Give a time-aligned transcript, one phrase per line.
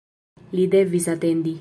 [0.59, 1.49] Li devis atendi.